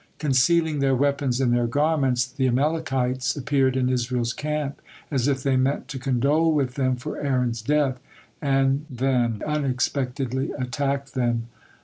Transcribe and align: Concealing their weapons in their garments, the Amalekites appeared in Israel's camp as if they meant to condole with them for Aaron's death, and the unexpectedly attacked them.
Concealing 0.17 0.79
their 0.79 0.95
weapons 0.95 1.39
in 1.39 1.51
their 1.51 1.67
garments, 1.67 2.25
the 2.25 2.47
Amalekites 2.47 3.35
appeared 3.35 3.77
in 3.77 3.87
Israel's 3.87 4.33
camp 4.33 4.81
as 5.11 5.27
if 5.27 5.43
they 5.43 5.55
meant 5.55 5.87
to 5.89 5.99
condole 5.99 6.51
with 6.51 6.73
them 6.73 6.95
for 6.95 7.19
Aaron's 7.21 7.61
death, 7.61 7.99
and 8.41 8.87
the 8.89 9.39
unexpectedly 9.45 10.53
attacked 10.57 11.13
them. 11.13 11.49